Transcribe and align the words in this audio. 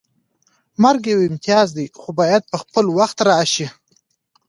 مرګ 0.83 1.01
یو 1.11 1.19
امتیاز 1.29 1.67
دی 1.77 1.85
خو 1.99 2.09
باید 2.19 2.43
په 2.51 2.57
خپل 2.63 2.85
وخت 2.97 3.17
راشي 3.29 3.67